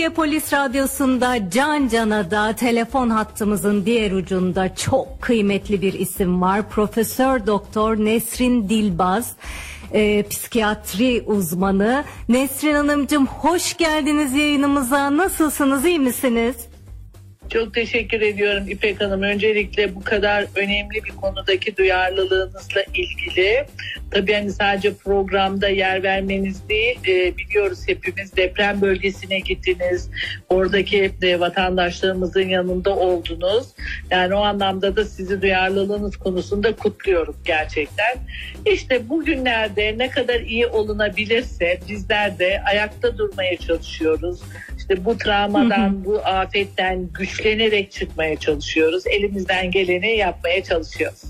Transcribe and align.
Türkiye 0.00 0.14
Polis 0.14 0.52
Radyosu'nda 0.52 1.50
Can 1.50 1.88
Cana'da 1.88 2.52
telefon 2.52 3.10
hattımızın 3.10 3.86
diğer 3.86 4.12
ucunda 4.12 4.74
çok 4.74 5.22
kıymetli 5.22 5.82
bir 5.82 5.92
isim 5.92 6.42
var. 6.42 6.68
Profesör 6.68 7.46
Doktor 7.46 7.96
Nesrin 7.96 8.68
Dilbaz, 8.68 9.32
e, 9.92 10.22
psikiyatri 10.22 11.22
uzmanı. 11.26 12.04
Nesrin 12.28 12.74
Hanımcığım 12.74 13.26
hoş 13.26 13.76
geldiniz 13.76 14.34
yayınımıza. 14.34 15.16
Nasılsınız, 15.16 15.84
iyi 15.84 15.98
misiniz? 15.98 16.56
Çok 17.52 17.74
teşekkür 17.74 18.20
ediyorum 18.20 18.64
İpek 18.68 19.00
Hanım. 19.00 19.22
Öncelikle 19.22 19.94
bu 19.94 20.04
kadar 20.04 20.46
önemli 20.56 21.04
bir 21.04 21.10
konudaki 21.10 21.76
duyarlılığınızla 21.76 22.82
ilgili. 22.94 23.64
Tabii 24.10 24.32
hani 24.32 24.52
sadece 24.52 24.94
programda 24.94 25.68
yer 25.68 26.02
vermeniz 26.02 26.68
değil, 26.68 26.98
e, 27.08 27.36
biliyoruz 27.36 27.78
hepimiz 27.86 28.36
deprem 28.36 28.80
bölgesine 28.80 29.38
gittiniz. 29.38 30.10
Oradaki 30.48 31.12
e, 31.22 31.40
vatandaşlarımızın 31.40 32.48
yanında 32.48 32.96
oldunuz. 32.96 33.66
Yani 34.10 34.34
o 34.34 34.40
anlamda 34.40 34.96
da 34.96 35.04
sizi 35.04 35.42
duyarlılığınız 35.42 36.16
konusunda 36.16 36.76
kutluyorum 36.76 37.36
gerçekten. 37.44 38.16
İşte 38.66 39.08
bugünlerde 39.08 39.94
ne 39.98 40.10
kadar 40.10 40.40
iyi 40.40 40.66
olunabilirse 40.66 41.80
bizler 41.88 42.38
de 42.38 42.62
ayakta 42.66 43.18
durmaya 43.18 43.56
çalışıyoruz. 43.56 44.40
İşte 44.78 45.04
bu 45.04 45.18
travmadan, 45.18 46.04
bu 46.04 46.18
afetten 46.18 47.08
güçlenerek 47.40 47.92
çıkmaya 47.92 48.36
çalışıyoruz. 48.36 49.06
Elimizden 49.06 49.70
geleni 49.70 50.16
yapmaya 50.16 50.64
çalışıyoruz. 50.64 51.20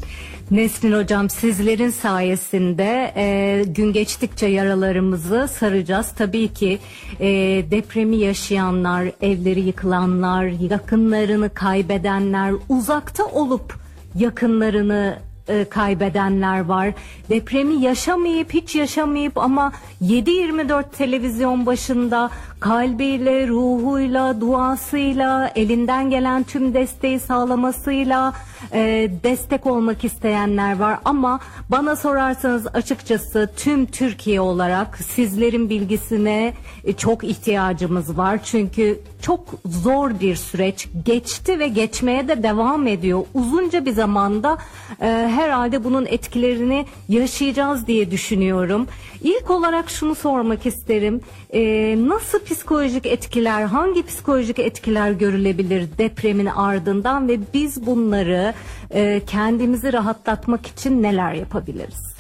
Nesrin 0.51 0.93
Hocam 0.93 1.31
sizlerin 1.31 1.91
sayesinde 1.91 3.13
e, 3.17 3.65
gün 3.67 3.93
geçtikçe 3.93 4.47
yaralarımızı 4.47 5.49
saracağız. 5.49 6.13
Tabii 6.19 6.49
ki 6.49 6.79
e, 7.21 7.29
depremi 7.71 8.17
yaşayanlar, 8.17 9.11
evleri 9.23 9.61
yıkılanlar, 9.61 10.45
yakınlarını 10.71 11.55
kaybedenler, 11.55 12.53
uzakta 12.69 13.25
olup 13.25 13.75
yakınlarını 14.15 15.19
e, 15.49 15.65
kaybedenler 15.65 16.65
var. 16.65 16.93
Depremi 17.29 17.75
yaşamayıp 17.75 18.55
hiç 18.55 18.75
yaşamayıp 18.75 19.39
ama 19.39 19.73
7-24 20.03 20.85
televizyon 20.99 21.67
başında 21.67 22.31
kalbiyle, 22.61 23.49
ruhuyla, 23.49 24.41
duasıyla, 24.41 25.53
elinden 25.55 26.11
gelen 26.11 26.43
tüm 26.43 26.75
desteği 26.75 27.21
sağlamasıyla 27.21 28.33
e, 28.73 29.11
destek 29.25 29.67
olmak 29.67 30.05
isteyenler 30.05 30.79
var. 30.79 30.99
Ama 31.05 31.41
bana 31.69 31.97
sorarsanız 31.97 32.67
açıkçası 32.75 33.51
tüm 33.57 33.87
Türkiye 33.87 34.41
olarak 34.41 34.99
sizlerin 34.99 35.71
bilgisine 35.71 36.55
e, 36.85 36.93
çok 36.93 37.25
ihtiyacımız 37.25 38.19
var. 38.19 38.41
Çünkü 38.45 39.01
çok 39.23 39.41
zor 39.65 40.21
bir 40.21 40.37
süreç 40.37 40.89
geçti 41.05 41.59
ve 41.59 41.69
geçmeye 41.69 42.29
de 42.29 42.43
devam 42.43 42.87
ediyor. 42.87 43.25
Uzunca 43.35 43.85
bir 43.85 43.93
zamanda 43.93 44.59
e, 45.01 45.31
herhalde 45.41 45.85
bunun 45.85 46.07
etkilerini 46.07 46.87
yaşayacağız 47.09 47.87
diye 47.87 48.11
düşünüyorum. 48.11 48.87
İlk 49.23 49.51
olarak 49.51 49.91
şunu 49.91 50.15
sormak 50.15 50.67
isterim. 50.67 51.21
E, 51.53 51.61
nasıl 51.99 52.45
psikolojik 52.45 53.07
etkiler, 53.07 53.63
hangi 53.63 54.07
psikolojik 54.07 54.59
etkiler 54.59 55.11
görülebilir 55.11 55.89
depremin 55.99 56.47
ardından 56.47 57.29
ve 57.29 57.39
biz 57.55 57.87
bunları 57.87 58.55
e, 58.95 59.21
kendimizi 59.27 59.93
rahatlatmak 59.93 60.67
için 60.67 61.03
neler 61.03 61.35
yapabiliriz? 61.35 62.17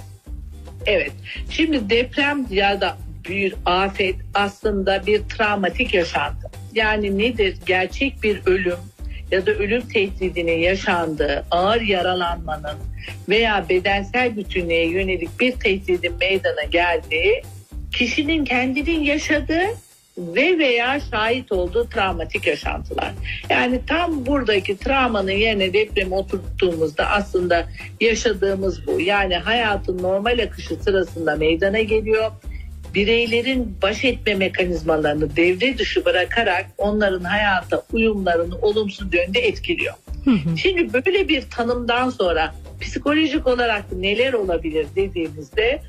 Evet. 0.86 1.12
Şimdi 1.50 1.90
deprem 1.90 2.46
ya 2.50 2.80
da 2.80 2.96
bir 3.28 3.54
afet 3.64 4.16
aslında 4.34 5.06
bir 5.06 5.22
travmatik 5.28 5.94
yaşantı. 5.94 6.50
Yani 6.74 7.18
nedir? 7.18 7.56
Gerçek 7.66 8.22
bir 8.22 8.40
ölüm 8.46 8.78
ya 9.30 9.46
da 9.46 9.50
ölüm 9.50 9.88
tehdidinin 9.88 10.58
yaşandığı, 10.58 11.44
ağır 11.50 11.80
yaralanmanın 11.80 12.78
veya 13.28 13.68
bedensel 13.68 14.36
bütünlüğe 14.36 14.86
yönelik 14.86 15.40
bir 15.40 15.52
tehdidin 15.52 16.14
meydana 16.20 16.64
geldiği, 16.64 17.42
kişinin 17.92 18.44
kendinin 18.44 19.00
yaşadığı 19.00 19.66
ve 20.18 20.58
veya 20.58 21.00
şahit 21.10 21.52
olduğu 21.52 21.88
travmatik 21.88 22.46
yaşantılar. 22.46 23.12
Yani 23.50 23.80
tam 23.86 24.26
buradaki 24.26 24.78
travmanın 24.78 25.30
yerine 25.30 25.72
depremi 25.72 26.14
oturttuğumuzda 26.14 27.06
aslında 27.06 27.66
yaşadığımız 28.00 28.86
bu. 28.86 29.00
Yani 29.00 29.36
hayatın 29.36 30.02
normal 30.02 30.38
akışı 30.38 30.76
sırasında 30.76 31.36
meydana 31.36 31.80
geliyor. 31.80 32.30
Bireylerin 32.94 33.76
baş 33.82 34.04
etme 34.04 34.34
mekanizmalarını 34.34 35.36
devre 35.36 35.78
dışı 35.78 36.04
bırakarak 36.04 36.66
onların 36.78 37.24
hayata 37.24 37.82
uyumlarını 37.92 38.54
olumsuz 38.62 39.14
yönde 39.14 39.40
etkiliyor. 39.40 39.94
Şimdi 40.56 40.92
böyle 40.92 41.28
bir 41.28 41.42
tanımdan 41.50 42.10
sonra 42.10 42.54
psikolojik 42.80 43.46
olarak 43.46 43.92
neler 43.92 44.32
olabilir 44.32 44.86
dediğimizde 44.96 45.82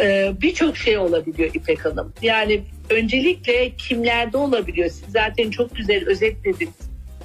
e, 0.00 0.32
birçok 0.40 0.76
şey 0.76 0.98
olabiliyor 0.98 1.50
İpek 1.54 1.84
Hanım. 1.84 2.12
Yani 2.22 2.62
öncelikle 2.90 3.70
kimlerde 3.76 4.36
olabiliyor? 4.36 4.90
Siz 4.90 5.04
zaten 5.08 5.50
çok 5.50 5.76
güzel 5.76 6.06
özetlediniz. 6.06 6.74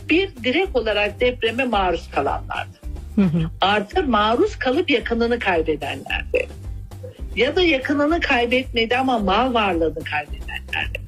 Bir 0.10 0.30
direkt 0.44 0.76
olarak 0.76 1.20
depreme 1.20 1.64
maruz 1.64 2.10
kalanlardı. 2.12 2.78
Artı 3.62 4.04
maruz 4.04 4.56
kalıp 4.56 4.90
yakınını 4.90 5.40
kaybedenlerde. 5.40 6.48
Ya 7.40 7.56
da 7.56 7.62
yakınını 7.62 8.20
kaybetmedi 8.20 8.98
ama 8.98 9.20
mal 9.20 9.54
varlığını 9.54 10.04
kaybedenlerde. 10.04 11.00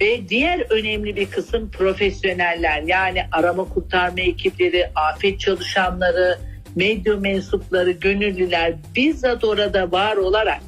Ve 0.00 0.28
diğer 0.28 0.66
önemli 0.70 1.16
bir 1.16 1.26
kısım 1.26 1.70
profesyoneller 1.70 2.82
yani 2.82 3.22
arama 3.32 3.64
kurtarma 3.64 4.20
ekipleri, 4.20 4.90
afet 4.94 5.40
çalışanları, 5.40 6.38
medya 6.76 7.16
mensupları, 7.16 7.90
gönüllüler 7.90 8.74
bizzat 8.96 9.44
orada 9.44 9.92
var 9.92 10.16
olarak 10.16 10.60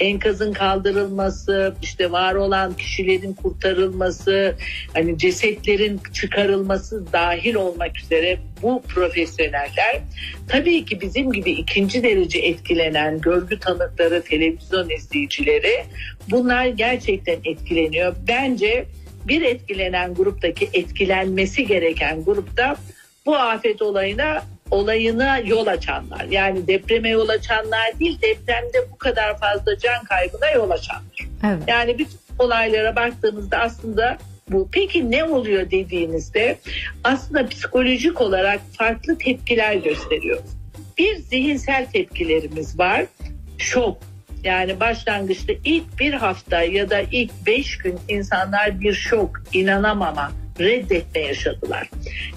enkazın 0.00 0.52
kaldırılması, 0.52 1.74
işte 1.82 2.12
var 2.12 2.34
olan 2.34 2.76
kişilerin 2.76 3.32
kurtarılması, 3.32 4.54
hani 4.92 5.18
cesetlerin 5.18 6.00
çıkarılması 6.12 7.12
dahil 7.12 7.54
olmak 7.54 7.98
üzere 7.98 8.38
bu 8.62 8.82
profesyoneller 8.88 10.00
tabii 10.48 10.84
ki 10.84 11.00
bizim 11.00 11.32
gibi 11.32 11.50
ikinci 11.50 12.02
derece 12.02 12.38
etkilenen 12.38 13.20
görgü 13.20 13.60
tanıkları, 13.60 14.22
televizyon 14.22 14.90
izleyicileri 14.90 15.84
bunlar 16.30 16.66
gerçekten 16.66 17.38
etkileniyor. 17.44 18.14
Bence 18.28 18.86
bir 19.28 19.42
etkilenen 19.42 20.14
gruptaki 20.14 20.68
etkilenmesi 20.72 21.66
gereken 21.66 22.24
grupta 22.24 22.76
bu 23.26 23.36
afet 23.36 23.82
olayına 23.82 24.42
olayına 24.70 25.38
yol 25.38 25.66
açanlar. 25.66 26.24
Yani 26.30 26.66
depreme 26.66 27.08
yol 27.08 27.28
açanlar 27.28 27.98
değil 28.00 28.18
depremde 28.22 28.78
bu 28.92 28.98
kadar 28.98 29.38
fazla 29.38 29.78
can 29.78 30.04
kaybına 30.04 30.50
yol 30.50 30.70
açanlar. 30.70 31.28
Evet. 31.44 31.62
Yani 31.68 31.98
bütün 31.98 32.18
olaylara 32.38 32.96
baktığımızda 32.96 33.58
aslında 33.58 34.18
bu. 34.48 34.68
Peki 34.72 35.10
ne 35.10 35.24
oluyor 35.24 35.70
dediğinizde 35.70 36.58
aslında 37.04 37.48
psikolojik 37.48 38.20
olarak 38.20 38.60
farklı 38.78 39.18
tepkiler 39.18 39.74
gösteriyor. 39.74 40.38
Bir 40.98 41.16
zihinsel 41.16 41.86
tepkilerimiz 41.92 42.78
var. 42.78 43.04
Şok. 43.58 43.98
Yani 44.44 44.80
başlangıçta 44.80 45.52
ilk 45.64 46.00
bir 46.00 46.12
hafta 46.12 46.62
ya 46.62 46.90
da 46.90 47.00
ilk 47.00 47.46
beş 47.46 47.78
gün 47.78 47.98
insanlar 48.08 48.80
bir 48.80 48.92
şok, 48.92 49.30
inanamama, 49.52 50.32
reddetme 50.60 51.20
yaşadılar. 51.20 51.90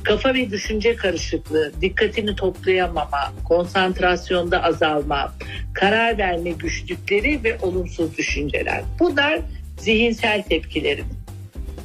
Kafa 0.03 0.33
ve 0.33 0.49
düşünce 0.49 0.95
karışıklığı, 0.95 1.71
dikkatini 1.81 2.35
toplayamama, 2.35 3.33
konsantrasyonda 3.45 4.63
azalma, 4.63 5.33
karar 5.73 6.17
verme 6.17 6.51
güçlükleri 6.51 7.43
ve 7.43 7.57
olumsuz 7.61 8.17
düşünceler. 8.17 8.81
Bunlar 8.99 9.39
zihinsel 9.77 10.43
tepkilerimiz. 10.43 11.17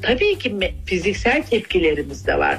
Tabii 0.03 0.39
ki 0.39 0.75
fiziksel 0.87 1.43
tepkilerimiz 1.43 2.27
de 2.27 2.39
var. 2.39 2.59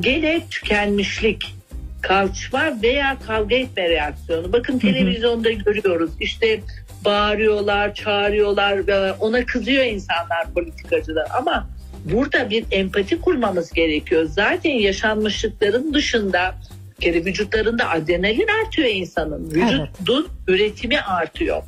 Gene 0.00 0.40
tükenmişlik, 0.50 1.54
kalçma 2.02 2.82
veya 2.82 3.16
kavga 3.26 3.56
etme 3.56 3.88
reaksiyonu. 3.88 4.52
Bakın 4.52 4.78
televizyonda 4.78 5.50
görüyoruz. 5.50 6.10
İşte 6.20 6.60
bağırıyorlar, 7.04 7.94
çağırıyorlar, 7.94 8.82
ona 9.20 9.46
kızıyor 9.46 9.84
insanlar 9.84 10.52
politikacılar 10.54 11.26
ama 11.38 11.68
burada 12.12 12.50
bir 12.50 12.64
empati 12.70 13.20
kurmamız 13.20 13.72
gerekiyor. 13.72 14.24
Zaten 14.24 14.70
yaşanmışlıkların 14.70 15.94
dışında 15.94 16.54
kere 17.00 17.24
vücutlarında 17.24 17.90
adrenalin 17.90 18.48
artıyor 18.62 18.88
insanın. 18.88 19.50
Vücudun 19.50 20.28
evet. 20.28 20.48
üretimi 20.48 21.00
artıyor. 21.00 21.62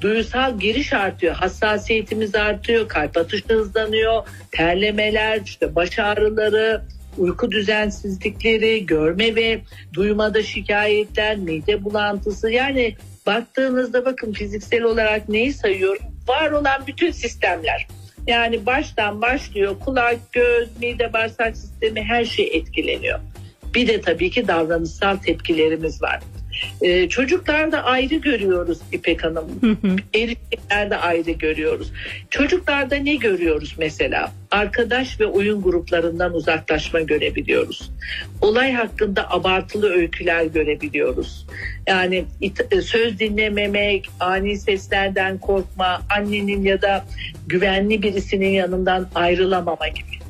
Duyusal 0.00 0.58
giriş 0.58 0.92
artıyor, 0.92 1.34
hassasiyetimiz 1.34 2.34
artıyor, 2.34 2.88
kalp 2.88 3.16
atışı 3.16 3.48
hızlanıyor, 3.48 4.22
terlemeler, 4.50 5.40
işte 5.44 5.74
baş 5.74 5.98
ağrıları, 5.98 6.82
uyku 7.18 7.50
düzensizlikleri, 7.50 8.86
görme 8.86 9.34
ve 9.34 9.60
duymada 9.94 10.42
şikayetler, 10.42 11.36
mide 11.36 11.84
bulantısı 11.84 12.50
yani 12.50 12.96
baktığınızda 13.26 14.04
bakın 14.04 14.32
fiziksel 14.32 14.82
olarak 14.82 15.28
neyi 15.28 15.52
sayıyorum? 15.52 16.02
Var 16.28 16.50
olan 16.50 16.86
bütün 16.86 17.10
sistemler 17.10 17.86
Yani 18.26 18.66
baştan 18.66 19.22
başlıyor 19.22 19.76
kulak, 19.84 20.32
göz, 20.32 20.68
mide, 20.80 21.12
bağırsak 21.12 21.56
sistemi 21.56 22.02
her 22.02 22.24
şey 22.24 22.50
etkileniyor. 22.52 23.20
Bir 23.74 23.88
de 23.88 24.00
tabii 24.00 24.30
ki 24.30 24.48
davranışsal 24.48 25.16
tepkilerimiz 25.16 26.02
var. 26.02 26.20
Ee, 26.82 27.08
çocuklarda 27.08 27.84
ayrı 27.84 28.14
görüyoruz 28.14 28.78
İpek 28.92 29.24
Hanım. 29.24 29.44
Erkeklerde 30.14 30.96
ayrı 30.96 31.30
görüyoruz. 31.30 31.92
Çocuklarda 32.30 32.94
ne 32.96 33.14
görüyoruz 33.14 33.74
mesela? 33.78 34.32
Arkadaş 34.50 35.20
ve 35.20 35.26
oyun 35.26 35.62
gruplarından 35.62 36.34
uzaklaşma 36.34 37.00
görebiliyoruz. 37.00 37.90
Olay 38.40 38.72
hakkında 38.72 39.30
abartılı 39.30 39.90
öyküler 39.92 40.44
görebiliyoruz. 40.44 41.46
Yani 41.88 42.24
it- 42.40 42.82
söz 42.82 43.18
dinlememek, 43.18 44.08
ani 44.20 44.58
seslerden 44.58 45.38
korkma, 45.38 46.02
annenin 46.16 46.62
ya 46.62 46.82
da 46.82 47.04
güvenli 47.46 48.02
birisinin 48.02 48.48
yanından 48.50 49.08
ayrılamama 49.14 49.88
gibi. 49.88 50.20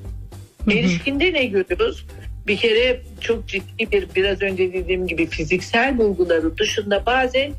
Erişkinde 0.79 1.33
ne 1.33 1.45
görüyoruz? 1.45 2.07
Bir 2.51 2.57
kere 2.57 3.01
çok 3.21 3.49
ciddi 3.49 3.93
bir 3.93 4.07
biraz 4.17 4.43
önce 4.43 4.73
dediğim 4.73 5.07
gibi 5.07 5.27
fiziksel 5.27 5.99
bulguları 5.99 6.59
dışında 6.59 7.07
bazen 7.07 7.53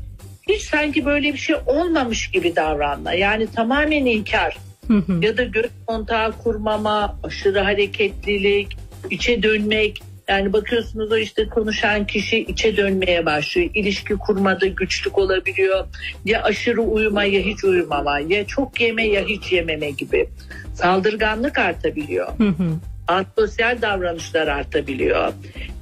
hiç 0.48 0.62
sanki 0.62 1.04
böyle 1.04 1.32
bir 1.32 1.38
şey 1.38 1.56
olmamış 1.66 2.30
gibi 2.30 2.56
davranma. 2.56 3.12
Yani 3.12 3.46
tamamen 3.46 4.06
inkar 4.06 4.56
ya 5.20 5.36
da 5.36 5.44
göz 5.44 5.70
kontağı 5.86 6.32
kurmama, 6.32 7.18
aşırı 7.24 7.60
hareketlilik, 7.60 8.76
içe 9.10 9.42
dönmek. 9.42 10.02
Yani 10.28 10.52
bakıyorsunuz 10.52 11.12
o 11.12 11.16
işte 11.16 11.48
konuşan 11.48 12.06
kişi 12.06 12.38
içe 12.38 12.76
dönmeye 12.76 13.26
başlıyor. 13.26 13.70
İlişki 13.74 14.14
kurmada 14.14 14.66
güçlük 14.66 15.18
olabiliyor. 15.18 15.86
Ya 16.24 16.42
aşırı 16.42 16.82
uyuma 16.82 17.24
ya 17.24 17.40
hiç 17.40 17.64
uyumama 17.64 18.18
ya 18.18 18.46
çok 18.46 18.80
yeme 18.80 19.06
ya 19.06 19.24
hiç 19.24 19.52
yememe 19.52 19.90
gibi. 19.90 20.28
Saldırganlık 20.74 21.58
artabiliyor 21.58 22.28
antisosyal 23.12 23.82
davranışlar 23.82 24.48
artabiliyor. 24.48 25.32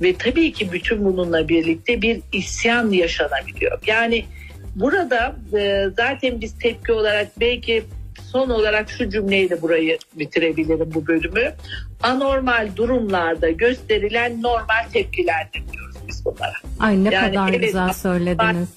Ve 0.03 0.17
tabii 0.17 0.53
ki 0.53 0.73
bütün 0.73 1.05
bununla 1.05 1.49
birlikte 1.49 2.03
bir 2.03 2.21
isyan 2.33 2.91
yaşanabiliyor. 2.91 3.81
Yani 3.87 4.25
burada 4.77 5.37
e, 5.59 5.85
zaten 5.97 6.41
biz 6.41 6.59
tepki 6.59 6.93
olarak 6.93 7.41
belki 7.41 7.85
son 8.33 8.51
olarak 8.51 8.91
şu 8.91 9.11
cümleyle 9.11 9.63
burayı 9.63 9.99
bitirebilirim 10.15 10.91
bu 10.95 11.07
bölümü. 11.07 11.53
Anormal 12.03 12.69
durumlarda 12.77 13.51
gösterilen 13.51 14.43
normal 14.43 14.89
tepkilerdir 14.93 15.63
diyoruz 15.73 15.97
biz 16.09 16.25
bunlara. 16.25 16.55
Ay 16.79 17.05
ne 17.05 17.15
Yani 17.15 17.35
kadar 17.35 17.49
evet, 17.49 17.61
güzel 17.61 17.93
söylediniz. 17.93 18.69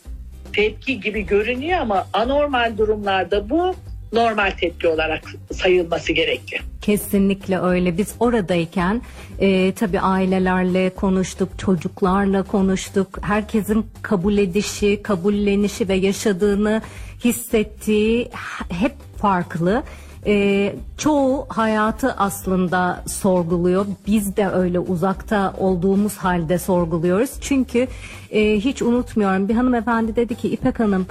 Tepki 0.53 0.99
gibi 0.99 1.25
görünüyor 1.25 1.79
ama 1.79 2.07
anormal 2.13 2.77
durumlarda 2.77 3.49
bu 3.49 3.75
normal 4.13 4.51
tepki 4.51 4.87
olarak 4.87 5.21
sayılması 5.51 6.13
gerekli. 6.13 6.57
Kesinlikle 6.83 7.59
öyle. 7.59 7.97
Biz 7.97 8.15
oradayken 8.19 9.01
e, 9.39 9.73
tabii 9.73 9.99
ailelerle 9.99 10.89
konuştuk, 10.89 11.59
çocuklarla 11.59 12.43
konuştuk. 12.43 13.07
Herkesin 13.21 13.85
kabul 14.01 14.37
edişi, 14.37 15.03
kabullenişi 15.03 15.87
ve 15.89 15.93
yaşadığını 15.93 16.81
hissettiği 17.23 18.29
hep 18.69 18.93
farklı. 19.17 19.83
E, 20.25 20.75
çoğu 20.97 21.45
hayatı 21.49 22.13
aslında 22.13 23.03
sorguluyor. 23.07 23.85
Biz 24.07 24.37
de 24.37 24.49
öyle 24.49 24.79
uzakta 24.79 25.53
olduğumuz 25.57 26.17
halde 26.17 26.59
sorguluyoruz. 26.59 27.31
Çünkü 27.41 27.87
e, 28.31 28.55
hiç 28.55 28.81
unutmuyorum 28.81 29.49
bir 29.49 29.55
hanımefendi 29.55 30.15
dedi 30.15 30.35
ki 30.35 30.49
İpek 30.49 30.79
Hanım 30.79 31.05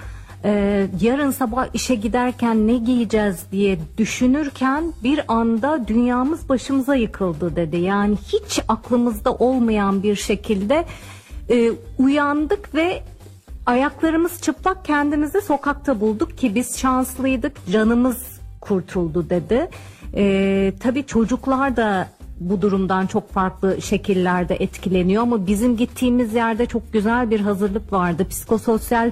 ee, 0.44 0.86
yarın 1.00 1.30
sabah 1.30 1.66
işe 1.74 1.94
giderken 1.94 2.66
ne 2.66 2.76
giyeceğiz 2.76 3.46
diye 3.52 3.78
düşünürken 3.98 4.92
bir 5.02 5.20
anda 5.28 5.88
dünyamız 5.88 6.48
başımıza 6.48 6.94
yıkıldı 6.94 7.56
dedi. 7.56 7.76
Yani 7.76 8.16
hiç 8.16 8.60
aklımızda 8.68 9.32
olmayan 9.32 10.02
bir 10.02 10.16
şekilde 10.16 10.84
e, 11.50 11.72
uyandık 11.98 12.74
ve 12.74 13.02
ayaklarımız 13.66 14.42
çıplak 14.42 14.84
kendimizi 14.84 15.40
sokakta 15.40 16.00
bulduk 16.00 16.38
ki 16.38 16.54
biz 16.54 16.78
şanslıydık 16.78 17.66
canımız 17.72 18.40
kurtuldu 18.60 19.30
dedi. 19.30 19.68
Ee, 20.16 20.72
tabii 20.80 21.06
çocuklar 21.06 21.76
da 21.76 22.08
bu 22.50 22.62
durumdan 22.62 23.06
çok 23.06 23.32
farklı 23.32 23.82
şekillerde 23.82 24.54
etkileniyor 24.54 25.22
ama 25.22 25.46
bizim 25.46 25.76
gittiğimiz 25.76 26.34
yerde 26.34 26.66
çok 26.66 26.92
güzel 26.92 27.30
bir 27.30 27.40
hazırlık 27.40 27.92
vardı. 27.92 28.26
Psikososyal 28.30 29.10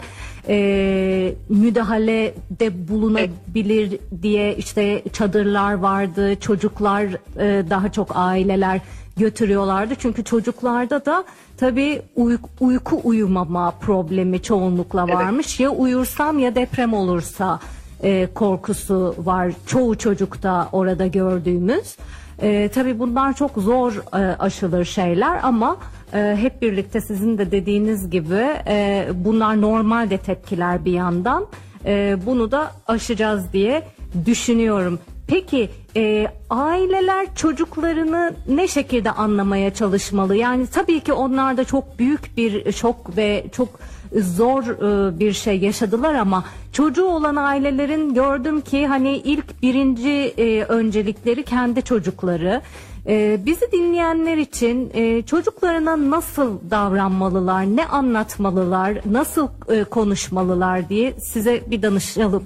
e, 0.49 1.35
müdahalede 1.49 2.89
bulunabilir 2.89 3.99
diye 4.23 4.57
işte 4.57 5.03
çadırlar 5.13 5.75
vardı. 5.75 6.41
Çocuklar 6.41 7.05
e, 7.05 7.71
daha 7.71 7.93
çok 7.93 8.11
aileler 8.15 8.81
götürüyorlardı. 9.17 9.95
Çünkü 9.99 10.25
çocuklarda 10.25 11.05
da 11.07 11.25
tabii 11.57 12.03
uyku, 12.17 12.49
uyku 12.61 13.01
uyumama 13.05 13.71
problemi 13.71 14.43
çoğunlukla 14.43 15.09
varmış. 15.09 15.61
Ya 15.61 15.71
uyursam 15.71 16.39
ya 16.39 16.55
deprem 16.55 16.95
olursa 16.95 17.61
e, 18.03 18.29
korkusu 18.35 19.15
var. 19.19 19.53
Çoğu 19.67 19.99
çocukta 19.99 20.69
orada 20.73 21.07
gördüğümüz. 21.07 21.97
E, 22.43 22.71
tabii 22.75 22.99
bunlar 22.99 23.33
çok 23.37 23.51
zor 23.57 23.93
e, 23.93 24.17
aşılır 24.17 24.85
şeyler 24.85 25.41
ama 25.43 25.77
e, 26.15 26.37
hep 26.41 26.63
birlikte 26.63 27.01
sizin 27.01 27.39
de 27.39 27.51
dediğiniz 27.51 28.11
gibi 28.11 28.47
e, 28.67 29.07
bunlar 29.15 29.61
normal 29.61 30.11
de 30.11 30.19
tepkiler 30.19 30.85
bir 30.85 30.93
yandan. 30.93 31.47
E, 31.87 32.17
bunu 32.27 32.51
da 32.51 32.71
aşacağız 32.87 33.53
diye 33.53 33.83
düşünüyorum. 34.27 34.99
Peki 35.27 35.71
e, 35.97 36.27
aileler 36.51 37.35
çocuklarını 37.35 38.35
ne 38.49 38.69
şekilde 38.69 39.11
anlamaya 39.11 39.75
çalışmalı? 39.75 40.37
Yani 40.37 40.67
tabii 40.67 41.01
ki 41.01 41.13
onlar 41.13 41.57
da 41.57 41.65
çok 41.65 41.99
büyük 41.99 42.37
bir 42.37 42.73
şok 42.73 43.17
ve 43.17 43.45
çok 43.53 43.69
zor 44.17 44.63
e, 44.63 45.19
bir 45.19 45.33
şey 45.33 45.59
yaşadılar 45.59 46.15
ama 46.15 46.45
çocuğu 46.73 47.05
olan 47.05 47.37
ailelerin 47.37 48.15
gördüm 48.15 48.61
ki 48.61 48.87
hani 48.87 49.17
ilk 49.17 49.63
birinci 49.63 50.35
e, 50.39 50.63
öncelikleri 50.65 51.43
kendi 51.43 51.83
çocukları. 51.83 52.63
E, 53.07 53.41
bizi 53.47 53.73
dinleyenler 53.73 54.37
için 54.37 54.93
çocuklarına 55.23 56.11
nasıl 56.11 56.71
davranmalılar, 56.71 57.77
ne 57.77 57.87
anlatmalılar, 57.87 58.99
nasıl 59.11 59.49
konuşmalılar 59.91 60.89
diye 60.89 61.13
size 61.21 61.63
bir 61.67 61.83
danışalım. 61.83 62.45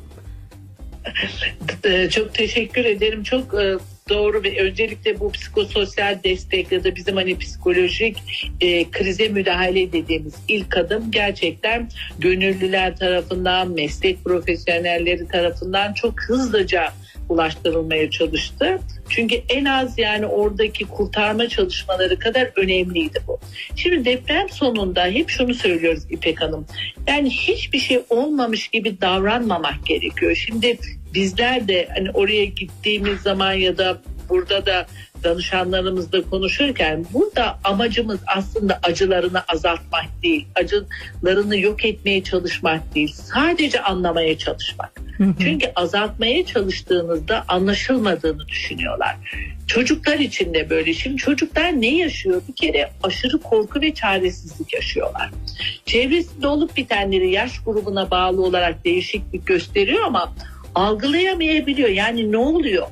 Çok 2.11 2.35
teşekkür 2.35 2.85
ederim. 2.85 3.23
Çok 3.23 3.55
doğru 4.09 4.43
ve 4.43 4.63
öncelikle 4.63 5.21
bu 5.21 5.33
psikososyal 5.33 6.19
destek 6.25 6.73
ya 6.73 6.85
da 6.85 6.97
bizim 6.97 7.17
hani 7.17 7.39
psikolojik 7.39 8.17
e, 8.61 8.91
krize 8.91 9.29
müdahale 9.29 9.93
dediğimiz 9.93 10.35
ilk 10.49 10.77
adım 10.77 11.11
gerçekten 11.11 11.89
gönüllüler 12.19 12.97
tarafından, 12.97 13.71
meslek 13.71 14.25
profesyonelleri 14.25 15.29
tarafından 15.29 15.93
çok 15.93 16.23
hızlıca 16.23 16.93
ulaştırılmaya 17.29 18.11
çalıştı. 18.11 18.79
Çünkü 19.09 19.35
en 19.49 19.65
az 19.65 19.99
yani 19.99 20.27
oradaki 20.27 20.85
kurtarma 20.85 21.49
çalışmaları 21.49 22.19
kadar 22.19 22.51
önemliydi 22.57 23.19
bu. 23.27 23.41
Şimdi 23.77 24.05
deprem 24.05 24.49
sonunda 24.49 25.07
hep 25.07 25.29
şunu 25.29 25.55
söylüyoruz 25.55 26.03
İpek 26.11 26.41
Hanım. 26.41 26.67
Yani 27.09 27.31
hiçbir 27.31 27.79
şey 27.79 28.03
olmamış 28.11 28.69
gibi 28.69 29.01
davranmamak 29.01 29.87
gerekiyor. 29.87 30.35
Şimdi 30.35 30.79
bizler 31.15 31.69
de 31.69 31.89
hani 31.95 32.11
oraya 32.11 32.45
gittiğimiz 32.45 33.21
zaman 33.21 33.53
ya 33.53 33.79
da 33.79 33.99
burada 34.29 34.67
da 34.67 34.87
danışanlarımızla 35.25 36.23
konuşurken 36.23 37.05
burada 37.13 37.59
amacımız 37.65 38.21
aslında 38.27 38.81
acılarını 38.83 39.43
azaltmak 39.49 40.07
değil, 40.23 40.47
acılarını 40.55 41.57
yok 41.57 41.85
etmeye 41.85 42.25
çalışmak 42.25 42.95
değil, 42.95 43.13
sadece 43.13 43.81
anlamaya 43.81 44.39
çalışmak. 44.39 45.01
Çünkü 45.41 45.73
azaltmaya 45.77 46.47
çalıştığınızda 46.47 47.45
anlaşılmadığını 47.49 48.49
düşünüyorlar. 48.49 49.17
Çocuklar 49.67 50.19
için 50.19 50.55
de 50.55 50.71
böyle. 50.71 50.95
Şimdi 50.95 51.17
çocuklar 51.17 51.81
ne 51.81 51.97
yaşıyor? 51.97 52.43
Bir 52.49 52.57
kere 52.57 52.91
aşırı 53.03 53.39
korku 53.39 53.81
ve 53.81 53.95
çaresizlik 53.95 54.73
yaşıyorlar. 54.73 55.31
Çevresinde 55.87 56.47
olup 56.47 56.77
bitenleri 56.77 57.31
yaş 57.31 57.59
grubuna 57.59 58.11
bağlı 58.11 58.43
olarak 58.43 58.85
değişiklik 58.85 59.47
gösteriyor 59.47 60.05
ama 60.05 60.35
algılayamayabiliyor. 60.75 61.89
Yani 61.89 62.33
ne 62.33 62.37
oluyor? 62.37 62.87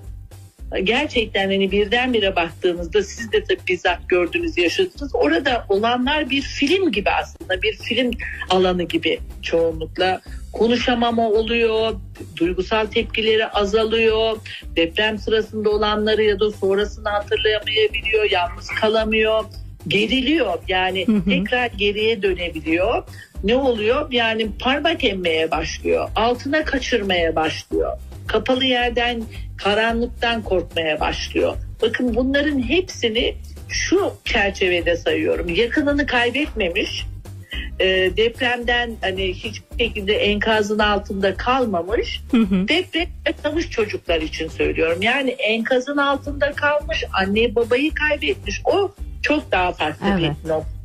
gerçekten 0.81 1.45
hani 1.45 1.71
birdenbire 1.71 2.37
baktığınızda 2.37 3.03
siz 3.03 3.33
de 3.33 3.45
tabii 3.45 3.61
bizzat 3.69 4.09
gördünüz 4.09 4.59
yaşadınız. 4.59 5.15
Orada 5.15 5.67
olanlar 5.69 6.31
bir 6.31 6.43
film 6.43 6.93
gibi 6.93 7.11
aslında 7.11 7.63
bir 7.63 7.77
film 7.77 8.11
alanı 8.51 8.83
gibi 8.83 9.19
çoğunlukla 9.43 10.21
konuşamama 10.53 11.31
oluyor, 11.31 11.95
duygusal 12.37 12.87
tepkileri 12.87 13.47
azalıyor, 13.47 14.37
deprem 14.77 15.19
sırasında 15.19 15.71
olanları 15.71 16.23
ya 16.23 16.41
da 16.41 16.51
sonrasını 16.51 17.09
hatırlayamayabiliyor, 17.09 18.31
yalnız 18.31 18.69
kalamıyor, 18.81 19.45
geriliyor 19.89 20.59
yani 20.69 21.07
tekrar 21.29 21.67
geriye 21.67 22.23
dönebiliyor. 22.23 23.05
Ne 23.45 23.57
oluyor? 23.57 24.13
Yani 24.13 24.49
parmak 24.61 25.05
emmeye 25.05 25.51
başlıyor, 25.51 26.09
altına 26.17 26.65
kaçırmaya 26.65 27.37
başlıyor 27.37 27.99
Kapalı 28.27 28.65
yerden, 28.65 29.23
karanlıktan 29.57 30.43
korkmaya 30.43 31.01
başlıyor. 31.01 31.57
Bakın 31.83 32.15
bunların 32.15 32.69
hepsini 32.69 33.35
şu 33.69 34.13
çerçevede 34.25 34.97
sayıyorum. 34.97 35.49
Yakınını 35.49 36.07
kaybetmemiş, 36.07 37.07
e, 37.81 37.87
depremden 38.17 38.97
hani 39.01 39.35
hiçbir 39.35 39.85
şekilde 39.85 40.15
enkazın 40.15 40.79
altında 40.79 41.35
kalmamış, 41.35 42.21
Hı 42.31 42.37
hı. 42.37 42.69
deprem 42.69 43.09
yaşamış 43.27 43.71
çocuklar 43.71 44.21
için 44.21 44.49
söylüyorum. 44.49 45.03
Yani 45.03 45.31
enkazın 45.31 45.97
altında 45.97 46.53
kalmış, 46.53 47.05
anne 47.13 47.55
babayı 47.55 47.95
kaybetmiş. 47.95 48.61
O 48.65 48.93
çok 49.23 49.53
daha 49.53 49.73
farklı 49.73 50.07
Evet. 50.19 50.33
bir 50.45 50.49
nokta. 50.49 50.82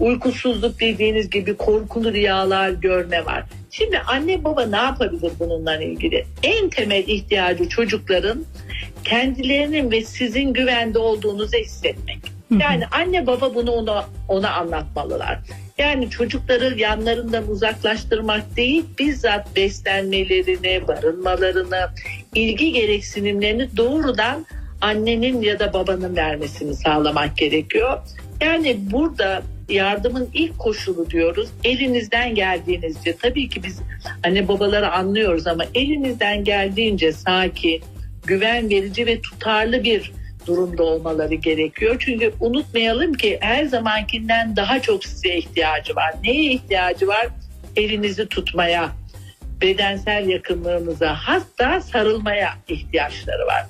Uykusuzluk 0.00 0.80
dediğiniz 0.80 1.30
gibi 1.30 1.56
korkulu 1.56 2.12
rüyalar 2.12 2.70
görme 2.70 3.24
var. 3.24 3.44
Şimdi 3.70 3.98
anne 3.98 4.44
baba 4.44 4.66
ne 4.66 4.76
yapabilir 4.76 5.32
bununla 5.40 5.76
ilgili? 5.76 6.24
En 6.42 6.68
temel 6.68 7.04
ihtiyacı 7.08 7.68
çocukların 7.68 8.44
kendilerinin 9.04 9.90
ve 9.90 10.04
sizin 10.04 10.52
güvende 10.52 10.98
olduğunuzu 10.98 11.56
hissetmek. 11.56 12.18
Yani 12.50 12.86
anne 12.86 13.26
baba 13.26 13.54
bunu 13.54 13.70
ona, 13.70 14.04
ona 14.28 14.50
anlatmalılar. 14.50 15.38
Yani 15.78 16.10
çocukları 16.10 16.78
yanlarından 16.78 17.48
uzaklaştırmak 17.48 18.56
değil, 18.56 18.84
bizzat 18.98 19.56
beslenmelerini, 19.56 20.88
barınmalarını, 20.88 21.88
ilgi 22.34 22.72
gereksinimlerini 22.72 23.76
doğrudan 23.76 24.46
annenin 24.80 25.42
ya 25.42 25.58
da 25.58 25.72
babanın 25.72 26.16
vermesini 26.16 26.74
sağlamak 26.74 27.36
gerekiyor. 27.36 27.98
Yani 28.40 28.76
burada 28.80 29.42
yardımın 29.68 30.28
ilk 30.34 30.58
koşulu 30.58 31.10
diyoruz 31.10 31.48
elinizden 31.64 32.34
geldiğinizce 32.34 33.16
tabii 33.16 33.48
ki 33.48 33.62
biz 33.62 33.80
anne 34.24 34.48
babaları 34.48 34.92
anlıyoruz 34.92 35.46
ama 35.46 35.64
elinizden 35.74 36.44
geldiğince 36.44 37.12
sakin, 37.12 37.82
güven 38.26 38.70
verici 38.70 39.06
ve 39.06 39.20
tutarlı 39.20 39.84
bir 39.84 40.12
durumda 40.46 40.82
olmaları 40.82 41.34
gerekiyor. 41.34 41.96
Çünkü 41.98 42.32
unutmayalım 42.40 43.12
ki 43.12 43.38
her 43.40 43.64
zamankinden 43.64 44.56
daha 44.56 44.82
çok 44.82 45.04
size 45.04 45.36
ihtiyacı 45.36 45.96
var. 45.96 46.14
Neye 46.22 46.52
ihtiyacı 46.52 47.08
var? 47.08 47.28
Elinizi 47.76 48.28
tutmaya, 48.28 48.92
bedensel 49.60 50.28
yakınlığınıza 50.28 51.14
hatta 51.14 51.80
sarılmaya 51.80 52.54
ihtiyaçları 52.68 53.46
var. 53.46 53.66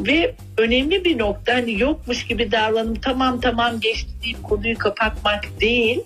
Ve 0.00 0.34
önemli 0.58 1.04
bir 1.04 1.18
nokta 1.18 1.54
hani 1.54 1.80
yokmuş 1.80 2.26
gibi 2.26 2.52
davranıp 2.52 3.02
tamam 3.02 3.40
tamam 3.40 3.80
geçti 3.80 4.10
deyip 4.24 4.42
konuyu 4.42 4.78
kapatmak 4.78 5.60
değil. 5.60 6.00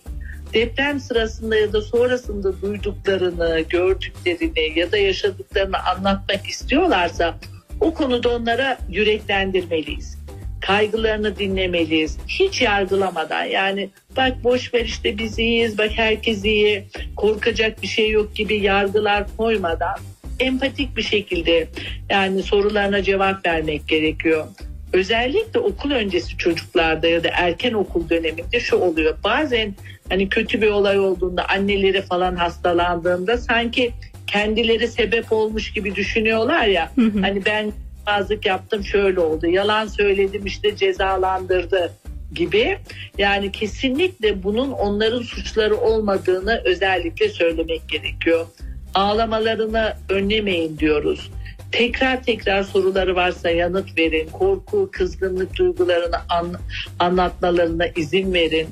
Deprem 0.55 1.01
sırasında 1.01 1.57
ya 1.57 1.73
da 1.73 1.83
sonrasında 1.83 2.63
duyduklarını, 2.63 3.61
gördüklerini 3.61 4.79
ya 4.79 4.93
da 4.93 4.99
yaşadıklarını 4.99 5.79
anlatmak 5.79 6.47
istiyorlarsa 6.47 7.39
o 7.81 7.95
konuda 7.95 8.37
onlara 8.37 8.79
yüreklendirmeliyiz. 8.89 10.19
Kaygılarını 10.61 11.39
dinlemeliyiz. 11.39 12.19
Hiç 12.29 12.61
yargılamadan 12.63 13.45
yani 13.45 13.91
bak 14.17 14.45
boş 14.45 14.75
ver 14.75 14.85
işte 14.85 15.19
biz 15.19 15.39
iyiyiz, 15.39 15.79
bak 15.79 15.91
herkes 15.97 16.45
iyi, 16.45 16.85
korkacak 17.17 17.83
bir 17.83 17.87
şey 17.87 18.11
yok 18.11 18.35
gibi 18.35 18.63
yargılar 18.63 19.25
koymadan 19.37 19.97
empatik 20.41 20.97
bir 20.97 21.03
şekilde 21.03 21.69
yani 22.11 22.43
sorularına 22.43 23.03
cevap 23.03 23.47
vermek 23.47 23.89
gerekiyor. 23.89 24.47
Özellikle 24.93 25.61
okul 25.61 25.91
öncesi 25.91 26.37
çocuklarda 26.37 27.09
ya 27.09 27.25
da 27.25 27.29
erken 27.33 27.73
okul 27.73 28.09
döneminde 28.09 28.61
şu 28.61 28.77
oluyor. 28.77 29.17
Bazen 29.25 29.75
hani 30.09 30.29
kötü 30.29 30.63
bir 30.63 30.71
olay 30.71 30.99
olduğunda 30.99 31.49
anneleri 31.49 32.03
falan 32.03 32.37
hastalandığında 32.37 33.39
sanki 33.39 33.93
kendileri 34.27 34.89
sebep 34.89 35.33
olmuş 35.33 35.73
gibi 35.73 35.95
düşünüyorlar 35.95 36.67
ya. 36.67 36.93
Hı 36.95 37.01
hı. 37.01 37.21
Hani 37.21 37.45
ben 37.45 37.73
bazlık 38.07 38.47
yaptım 38.47 38.85
şöyle 38.85 39.21
oldu. 39.21 39.47
Yalan 39.47 39.87
söyledim 39.87 40.47
işte 40.47 40.77
cezalandırdı 40.77 41.93
gibi. 42.35 42.79
Yani 43.19 43.53
kesinlikle 43.53 44.43
bunun 44.43 44.73
onların 44.73 45.23
suçları 45.23 45.77
olmadığını 45.77 46.63
özellikle 46.65 47.29
söylemek 47.29 47.89
gerekiyor. 47.89 48.47
Ağlamalarını 48.95 49.97
önlemeyin 50.09 50.79
diyoruz. 50.79 51.31
Tekrar 51.73 52.25
tekrar 52.25 52.63
soruları 52.63 53.17
varsa 53.17 53.51
yanıt 53.51 53.99
verin. 53.99 54.29
Korku, 54.29 54.89
kızgınlık 54.93 55.57
duygularını 55.57 56.17
an- 56.29 56.61
anlatmalarına 56.99 57.87
izin 57.87 58.35
verin. 58.35 58.69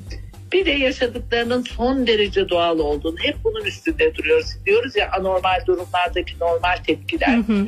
Bir 0.53 0.65
de 0.65 0.71
yaşadıklarının 0.71 1.61
son 1.63 2.07
derece 2.07 2.49
doğal 2.49 2.79
olduğunu 2.79 3.17
hep 3.19 3.35
bunun 3.43 3.65
üstünde 3.65 4.15
duruyoruz. 4.15 4.47
Diyoruz 4.65 4.95
ya 4.95 5.11
anormal 5.19 5.65
durumlardaki 5.67 6.39
normal 6.41 6.75
tepkiler 6.87 7.37
Hı 7.37 7.53
hı. 7.53 7.67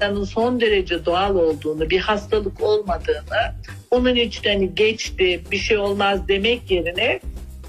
insanın 0.00 0.24
son 0.24 0.60
derece 0.60 1.04
doğal 1.04 1.34
olduğunu, 1.36 1.90
bir 1.90 2.00
hastalık 2.00 2.62
olmadığını, 2.62 3.54
onun 3.90 4.14
için 4.14 4.50
hani 4.50 4.74
geçti, 4.74 5.40
bir 5.50 5.58
şey 5.58 5.78
olmaz 5.78 6.28
demek 6.28 6.70
yerine 6.70 7.20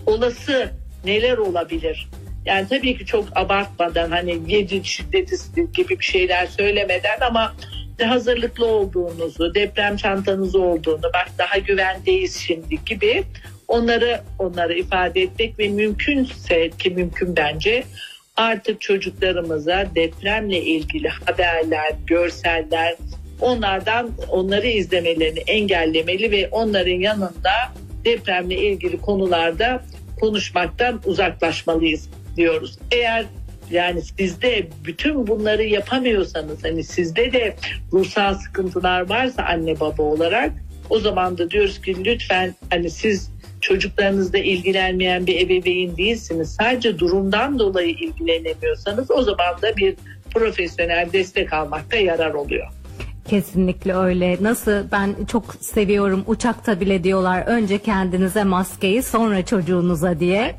olası 0.05 0.69
neler 1.05 1.37
olabilir? 1.37 2.07
Yani 2.47 2.67
tabii 2.67 2.97
ki 2.97 3.05
çok 3.05 3.25
abartmadan 3.35 4.11
hani 4.11 4.39
yedi 4.47 4.85
şiddeti 4.85 5.35
gibi 5.73 5.99
bir 5.99 6.05
şeyler 6.05 6.45
söylemeden 6.45 7.19
ama 7.21 7.55
hazırlıklı 8.03 8.65
olduğunuzu, 8.65 9.55
deprem 9.55 9.97
çantanız 9.97 10.55
olduğunu, 10.55 11.03
bak 11.03 11.27
daha 11.37 11.57
güvendeyiz 11.57 12.35
şimdi 12.35 12.85
gibi 12.85 13.23
onları 13.67 14.21
onları 14.39 14.73
ifade 14.73 15.21
etmek 15.21 15.59
ve 15.59 15.67
mümkünse 15.67 16.69
ki 16.69 16.89
mümkün 16.89 17.35
bence 17.35 17.83
artık 18.35 18.81
çocuklarımıza 18.81 19.87
depremle 19.95 20.61
ilgili 20.61 21.09
haberler, 21.09 21.93
görseller 22.07 22.95
onlardan 23.41 24.11
onları 24.29 24.67
izlemelerini 24.67 25.39
engellemeli 25.39 26.31
ve 26.31 26.49
onların 26.51 26.99
yanında 26.99 27.53
depremle 28.05 28.55
ilgili 28.55 28.97
konularda 28.97 29.83
konuşmaktan 30.19 31.01
uzaklaşmalıyız 31.05 32.09
diyoruz. 32.37 32.79
Eğer 32.91 33.25
yani 33.71 34.01
sizde 34.01 34.67
bütün 34.85 35.27
bunları 35.27 35.63
yapamıyorsanız 35.63 36.63
hani 36.63 36.83
sizde 36.83 37.31
de 37.31 37.55
ruhsal 37.93 38.33
sıkıntılar 38.33 39.09
varsa 39.09 39.43
anne 39.43 39.79
baba 39.79 40.03
olarak 40.03 40.51
o 40.89 40.99
zaman 40.99 41.37
da 41.37 41.51
diyoruz 41.51 41.81
ki 41.81 42.05
lütfen 42.05 42.55
hani 42.69 42.89
siz 42.89 43.31
çocuklarınızla 43.61 44.37
ilgilenmeyen 44.37 45.27
bir 45.27 45.41
ebeveyn 45.41 45.97
değilsiniz. 45.97 46.55
Sadece 46.61 46.99
durumdan 46.99 47.59
dolayı 47.59 47.89
ilgilenemiyorsanız 47.89 49.11
o 49.11 49.21
zaman 49.21 49.61
da 49.61 49.77
bir 49.77 49.95
profesyonel 50.33 51.09
destek 51.13 51.53
almakta 51.53 51.97
yarar 51.97 52.33
oluyor. 52.33 52.67
Kesinlikle 53.27 53.95
öyle. 53.95 54.37
Nasıl 54.41 54.91
ben 54.91 55.15
çok 55.31 55.55
seviyorum 55.61 56.23
uçakta 56.27 56.79
bile 56.79 57.03
diyorlar 57.03 57.43
önce 57.47 57.77
kendinize 57.77 58.43
maskeyi 58.43 59.03
sonra 59.03 59.45
çocuğunuza 59.45 60.19
diye. 60.19 60.55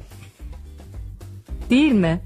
Değil 1.71 1.93
mi? 1.93 2.21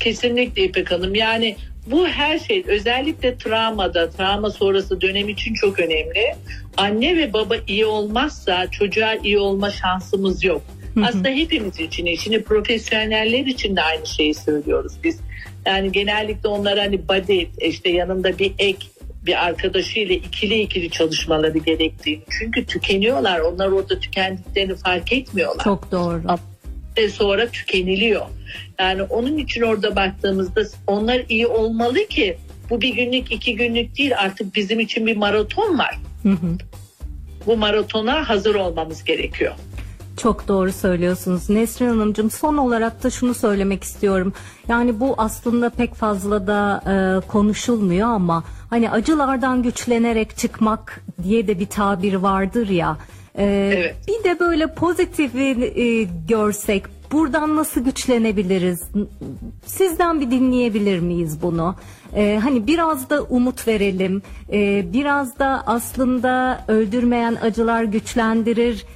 Kesinlikle 0.00 0.64
İpek 0.64 0.90
Hanım. 0.90 1.14
Yani 1.14 1.56
bu 1.86 2.08
her 2.08 2.38
şey 2.38 2.64
özellikle 2.66 3.38
travmada, 3.38 4.10
travma 4.10 4.50
sonrası 4.50 5.00
dönem 5.00 5.28
için 5.28 5.54
çok 5.54 5.80
önemli. 5.80 6.34
Anne 6.76 7.16
ve 7.16 7.32
baba 7.32 7.56
iyi 7.66 7.86
olmazsa 7.86 8.70
çocuğa 8.70 9.14
iyi 9.14 9.38
olma 9.38 9.70
şansımız 9.70 10.44
yok. 10.44 10.62
Hı 10.94 11.00
hı. 11.00 11.04
Aslında 11.06 11.28
hepimiz 11.28 11.80
için, 11.80 12.14
şimdi 12.16 12.42
profesyoneller 12.42 13.46
için 13.46 13.76
de 13.76 13.82
aynı 13.82 14.06
şeyi 14.06 14.34
söylüyoruz 14.34 14.92
biz. 15.04 15.20
Yani 15.66 15.92
genellikle 15.92 16.48
onlar 16.48 16.78
hani 16.78 17.08
body, 17.08 17.46
işte 17.60 17.90
yanında 17.90 18.38
bir 18.38 18.52
ek, 18.58 18.86
bir 19.26 19.46
arkadaşıyla 19.46 20.14
ikili 20.14 20.60
ikili 20.60 20.90
çalışmaları 20.90 21.58
gerektiğini. 21.58 22.22
Çünkü 22.38 22.66
tükeniyorlar. 22.66 23.40
Onlar 23.40 23.68
orada 23.68 23.98
tükendiklerini 24.00 24.74
fark 24.74 25.12
etmiyorlar 25.12 25.64
Çok 25.64 25.92
doğru. 25.92 26.22
Ve 26.98 27.10
sonra 27.10 27.48
tükeniliyor. 27.48 28.26
Yani 28.80 29.02
onun 29.02 29.36
için 29.36 29.62
orada 29.62 29.96
baktığımızda 29.96 30.62
onlar 30.86 31.22
iyi 31.28 31.46
olmalı 31.46 32.06
ki 32.08 32.38
bu 32.70 32.80
bir 32.80 32.94
günlük 32.94 33.32
iki 33.32 33.56
günlük 33.56 33.98
değil 33.98 34.12
artık 34.18 34.54
bizim 34.54 34.80
için 34.80 35.06
bir 35.06 35.16
maraton 35.16 35.78
var. 35.78 35.98
Hı 36.22 36.28
hı. 36.28 36.58
Bu 37.46 37.56
maratona 37.56 38.28
hazır 38.28 38.54
olmamız 38.54 39.04
gerekiyor. 39.04 39.54
Çok 40.16 40.48
doğru 40.48 40.72
söylüyorsunuz. 40.72 41.50
Nesrin 41.50 41.88
Hanımcığım 41.88 42.30
son 42.30 42.56
olarak 42.56 43.04
da 43.04 43.10
şunu 43.10 43.34
söylemek 43.34 43.84
istiyorum. 43.84 44.32
Yani 44.68 45.00
bu 45.00 45.14
aslında 45.18 45.70
pek 45.70 45.94
fazla 45.94 46.46
da 46.46 46.82
e, 46.86 47.26
konuşulmuyor 47.26 48.08
ama 48.08 48.44
hani 48.70 48.90
acılardan 48.90 49.62
güçlenerek 49.62 50.36
çıkmak 50.36 51.04
diye 51.22 51.46
de 51.46 51.60
bir 51.60 51.66
tabir 51.66 52.14
vardır 52.14 52.68
ya. 52.68 52.96
E, 53.38 53.44
Evet. 53.76 53.96
Bir 54.08 54.24
de 54.24 54.40
böyle 54.40 54.66
pozitifi 54.74 55.40
e, 55.76 56.02
görsek 56.28 56.82
buradan 57.12 57.56
nasıl 57.56 57.84
güçlenebiliriz? 57.84 58.80
Sizden 59.66 60.20
bir 60.20 60.30
dinleyebilir 60.30 61.00
miyiz 61.00 61.42
bunu? 61.42 61.74
E, 62.16 62.40
hani 62.42 62.66
biraz 62.66 63.10
da 63.10 63.22
umut 63.22 63.68
verelim. 63.68 64.22
E, 64.52 64.86
biraz 64.92 65.38
da 65.38 65.62
aslında 65.66 66.64
öldürmeyen 66.68 67.36
acılar 67.42 67.82
güçlendirir 67.82 68.86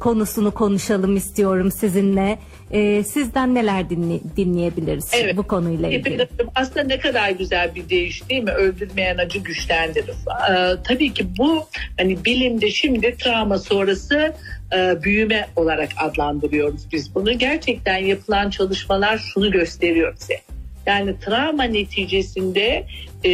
konusunu 0.00 0.50
konuşalım 0.50 1.16
istiyorum 1.16 1.70
sizinle. 1.70 2.38
Ee, 2.72 3.04
sizden 3.04 3.54
neler 3.54 3.90
dinle, 3.90 4.20
dinleyebiliriz 4.36 5.10
evet. 5.14 5.36
bu 5.36 5.42
konuyla 5.42 5.88
ilgili? 5.88 6.28
Aslında 6.54 6.82
ne 6.86 6.98
kadar 6.98 7.30
güzel 7.30 7.74
bir 7.74 7.88
deyiş 7.88 8.28
değil 8.28 8.42
mi? 8.42 8.50
Öldürmeyen 8.50 9.18
acı 9.18 9.38
güçlendirir. 9.38 10.14
Ee, 10.50 10.76
tabii 10.84 11.14
ki 11.14 11.26
bu 11.38 11.66
hani 11.98 12.24
bilimde 12.24 12.70
şimdi 12.70 13.16
travma 13.16 13.58
sonrası 13.58 14.34
e, 14.76 15.02
büyüme 15.02 15.48
olarak 15.56 15.88
adlandırıyoruz 15.96 16.92
biz 16.92 17.14
bunu. 17.14 17.38
Gerçekten 17.38 17.98
yapılan 17.98 18.50
çalışmalar 18.50 19.18
şunu 19.18 19.50
gösteriyor 19.50 20.14
bize. 20.20 20.40
Yani 20.86 21.14
travma 21.20 21.64
neticesinde 21.64 22.86
e, 23.24 23.30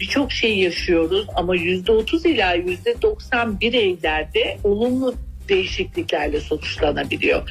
birçok 0.00 0.32
şey 0.32 0.58
yaşıyoruz 0.58 1.26
ama 1.34 1.56
yüzde 1.56 1.92
otuz 1.92 2.26
ila 2.26 2.54
yüzde 2.54 3.02
doksan 3.02 3.60
bireylerde 3.60 4.58
olumlu 4.64 5.14
değişikliklerle 5.48 6.40
sonuçlanabiliyor. 6.40 7.42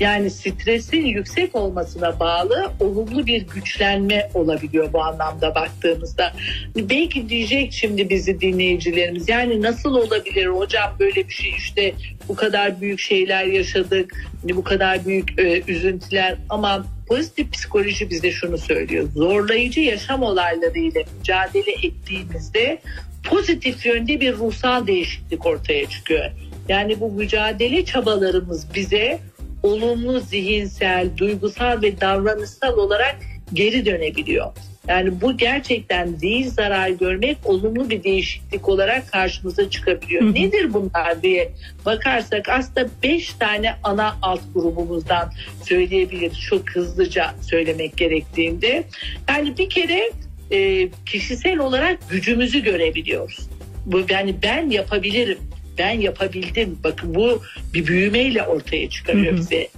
Yani 0.00 0.30
stresin 0.30 1.04
yüksek 1.04 1.54
olmasına 1.54 2.20
bağlı 2.20 2.72
olumlu 2.80 3.26
bir 3.26 3.42
güçlenme 3.42 4.30
olabiliyor 4.34 4.92
bu 4.92 5.02
anlamda 5.02 5.54
baktığımızda. 5.54 6.32
Belki 6.76 7.28
diyecek 7.28 7.72
şimdi 7.72 8.10
bizi 8.10 8.40
dinleyicilerimiz 8.40 9.28
yani 9.28 9.62
nasıl 9.62 9.94
olabilir 9.94 10.46
hocam 10.46 10.96
böyle 11.00 11.28
bir 11.28 11.34
şey 11.34 11.50
işte 11.58 11.92
bu 12.28 12.34
kadar 12.34 12.80
büyük 12.80 13.00
şeyler 13.00 13.44
yaşadık 13.44 14.26
bu 14.44 14.64
kadar 14.64 15.06
büyük 15.06 15.38
e, 15.38 15.62
üzüntüler 15.68 16.36
ama 16.48 16.86
pozitif 17.10 17.52
psikoloji 17.52 18.10
bize 18.10 18.30
şunu 18.30 18.58
söylüyor. 18.58 19.08
Zorlayıcı 19.14 19.80
yaşam 19.80 20.22
olaylarıyla 20.22 21.02
mücadele 21.18 21.72
ettiğimizde 21.82 22.80
pozitif 23.24 23.86
yönde 23.86 24.20
bir 24.20 24.36
ruhsal 24.36 24.86
değişiklik 24.86 25.46
ortaya 25.46 25.88
çıkıyor. 25.88 26.30
Yani 26.68 27.00
bu 27.00 27.12
mücadele 27.12 27.84
çabalarımız 27.84 28.74
bize 28.74 29.20
olumlu 29.62 30.20
zihinsel, 30.20 31.16
duygusal 31.16 31.82
ve 31.82 32.00
davranışsal 32.00 32.78
olarak 32.78 33.16
geri 33.52 33.86
dönebiliyor. 33.86 34.52
Yani 34.88 35.20
bu 35.20 35.36
gerçekten 35.36 36.20
değil 36.20 36.50
zarar 36.50 36.88
görmek 36.88 37.36
olumlu 37.44 37.90
bir 37.90 38.02
değişiklik 38.02 38.68
olarak 38.68 39.12
karşımıza 39.12 39.70
çıkabiliyor. 39.70 40.22
Hı 40.22 40.26
hı. 40.26 40.34
Nedir 40.34 40.72
bunlar 40.72 41.22
diye 41.22 41.52
bakarsak 41.86 42.48
aslında 42.48 42.88
5 43.02 43.32
tane 43.32 43.74
ana 43.82 44.16
alt 44.22 44.40
grubumuzdan 44.54 45.32
söyleyebiliriz 45.64 46.40
çok 46.40 46.70
hızlıca 46.70 47.34
söylemek 47.40 47.96
gerektiğinde. 47.96 48.84
Yani 49.28 49.58
bir 49.58 49.70
kere 49.70 50.10
e, 50.50 50.88
kişisel 51.06 51.58
olarak 51.58 52.10
gücümüzü 52.10 52.62
görebiliyoruz. 52.62 53.48
Bu 53.86 54.02
yani 54.08 54.34
ben 54.42 54.70
yapabilirim 54.70 55.38
ben 55.78 56.00
yapabildim. 56.00 56.78
Bakın 56.84 57.14
bu 57.14 57.42
bir 57.74 57.86
büyümeyle 57.86 58.42
ortaya 58.42 58.88
çıkarıyor 58.90 59.36
bize. 59.36 59.68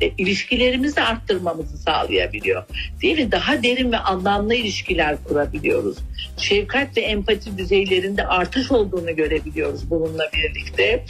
Yani 0.00 0.12
ilişkilerimizi 0.18 1.00
arttırmamızı 1.00 1.78
sağlayabiliyor. 1.78 2.64
Değil 3.02 3.18
mi? 3.18 3.32
Daha 3.32 3.62
derin 3.62 3.92
ve 3.92 3.98
anlamlı 3.98 4.54
ilişkiler 4.54 5.16
kurabiliyoruz. 5.24 5.96
Şefkat 6.36 6.96
ve 6.96 7.00
empati 7.00 7.58
düzeylerinde 7.58 8.26
artış 8.26 8.70
olduğunu 8.72 9.16
görebiliyoruz 9.16 9.90
bununla 9.90 10.30
birlikte. 10.34 11.04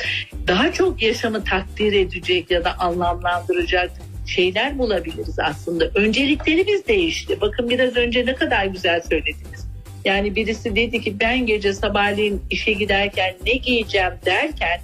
Daha 0.47 0.73
çok 0.73 1.03
yaşamı 1.03 1.45
takdir 1.45 1.93
edecek 1.93 2.51
ya 2.51 2.65
da 2.65 2.79
anlamlandıracak 2.79 3.91
şeyler 4.27 4.79
bulabiliriz 4.79 5.39
aslında. 5.39 5.91
Önceliklerimiz 5.95 6.89
değişti. 6.89 7.41
Bakın 7.41 7.71
biraz 7.71 7.97
önce 7.97 8.27
ne 8.27 8.35
kadar 8.35 8.67
güzel 8.67 9.01
söylediniz. 9.01 9.69
Yani 10.05 10.37
birisi 10.37 10.77
dedi 10.77 11.01
ki 11.01 11.21
ben 11.21 11.47
gece 11.47 11.73
sabahleyin 11.73 12.43
işe 12.51 12.73
giderken 12.73 13.35
ne 13.47 13.53
giyeceğim 13.53 14.13
derken 14.27 14.81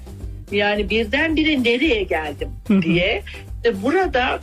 yani 0.52 0.90
birdenbire 0.90 1.62
nereye 1.62 2.02
geldim 2.02 2.49
diye. 2.82 3.23
E 3.64 3.83
burada 3.83 4.40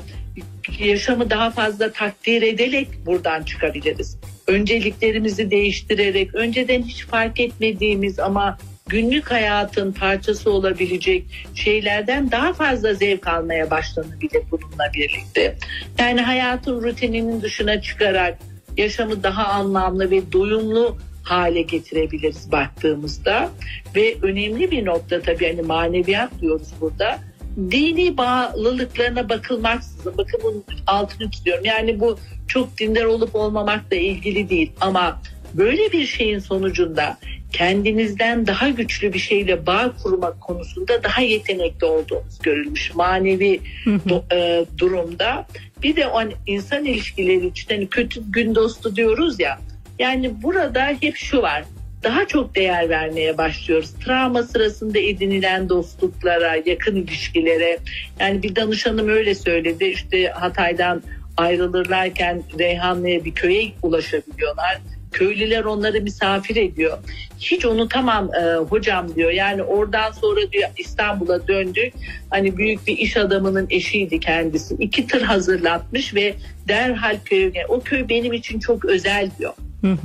yaşamı 0.80 1.30
daha 1.30 1.52
fazla 1.52 1.92
takdir 1.92 2.42
ederek 2.42 2.88
buradan 3.06 3.44
çıkabiliriz. 3.44 4.18
Önceliklerimizi 4.48 5.52
değiştirerek 5.52 6.36
önceden 6.36 6.82
hiç 6.82 7.06
fark 7.06 7.40
etmediğimiz 7.40 8.20
ama 8.20 8.58
günlük 8.88 9.32
hayatın 9.32 9.92
parçası 9.92 10.52
olabilecek 10.52 11.26
şeylerden 11.56 12.32
daha 12.32 12.54
fazla 12.54 12.94
zevk 12.94 13.28
almaya 13.28 13.72
başlanabilir 13.72 14.42
bununla 14.52 14.94
birlikte. 14.94 15.56
Yani 16.00 16.22
hayatın 16.22 16.84
rutininin 16.84 17.42
dışına 17.42 17.82
çıkarak 17.82 18.38
yaşamı 18.78 19.24
daha 19.24 19.46
anlamlı 19.46 20.12
ve 20.12 20.32
doyumlu 20.32 20.98
hale 21.24 21.62
getirebiliriz 21.62 22.52
baktığımızda 22.52 23.50
ve 23.96 24.16
önemli 24.22 24.72
bir 24.72 24.86
nokta 24.86 25.22
tabii 25.22 25.48
hani 25.48 25.62
maneviyat 25.62 26.42
diyoruz 26.42 26.68
burada 26.82 27.20
dini 27.58 28.18
bağlılıklarına 28.18 29.30
bakılmaksızın 29.30 30.18
bakın 30.18 30.40
bunun 30.44 30.64
altını 30.88 31.32
çiziyorum 31.32 31.66
yani 31.66 32.00
bu 32.00 32.20
çok 32.48 32.78
dindar 32.78 33.06
olup 33.06 33.36
olmamakla 33.36 33.98
ilgili 33.98 34.50
değil 34.50 34.72
ama 34.82 35.22
böyle 35.54 35.92
bir 35.92 36.06
şeyin 36.06 36.40
sonucunda 36.40 37.18
kendinizden 37.52 38.48
daha 38.48 38.70
güçlü 38.70 39.14
bir 39.14 39.20
şeyle 39.20 39.66
bağ 39.66 39.94
kurmak 40.04 40.42
konusunda 40.42 41.04
daha 41.04 41.22
yetenekli 41.22 41.86
olduğunuz 41.86 42.40
görülmüş 42.44 42.96
manevi 42.96 43.62
do, 44.10 44.24
e, 44.34 44.66
durumda. 44.78 45.48
Bir 45.84 45.96
de 45.96 46.08
o 46.08 46.22
insan 46.48 46.86
ilişkileri 46.86 47.48
için 47.48 47.70
hani 47.70 47.88
kötü 47.88 48.32
gün 48.32 48.56
dostu 48.56 48.96
diyoruz 48.96 49.40
ya. 49.40 49.60
Yani 50.00 50.44
burada 50.44 50.98
hep 51.02 51.16
şu 51.16 51.42
var. 51.42 51.64
Daha 52.04 52.28
çok 52.28 52.56
değer 52.56 52.90
vermeye 52.90 53.38
başlıyoruz. 53.38 53.94
Travma 54.06 54.44
sırasında 54.44 55.00
edinilen 55.00 55.70
dostluklara, 55.70 56.56
yakın 56.66 56.96
ilişkilere. 56.96 57.78
Yani 58.20 58.44
bir 58.44 58.56
danışanım 58.56 59.10
öyle 59.10 59.36
söyledi. 59.36 59.86
İşte 59.86 60.28
Hatay'dan 60.28 61.04
ayrılırlarken 61.38 62.44
Reyhanlı'ya 62.60 63.26
bir 63.26 63.34
köye 63.34 63.72
ulaşabiliyorlar 63.84 64.82
Köylüler 65.12 65.64
onları 65.64 66.02
misafir 66.02 66.56
ediyor. 66.56 66.98
Hiç 67.40 67.66
unutamam 67.66 68.30
e, 68.36 68.56
hocam 68.56 69.16
diyor. 69.16 69.32
Yani 69.32 69.64
oradan 69.64 70.12
sonra 70.12 70.52
diyor 70.52 70.70
İstanbul'a 70.78 71.48
döndük. 71.48 71.94
Hani 72.30 72.58
büyük 72.58 72.88
bir 72.88 72.98
iş 72.98 73.18
adamının 73.18 73.68
eşiydi 73.70 74.20
kendisi. 74.20 74.76
İki 74.80 75.08
tır 75.08 75.22
hazırlatmış 75.22 76.16
ve 76.16 76.34
derhal 76.68 77.18
köyüne. 77.26 77.66
O 77.70 77.82
köy 77.82 78.10
benim 78.10 78.34
için 78.34 78.60
çok 78.60 78.86
özel 78.86 79.30
diyor. 79.40 79.54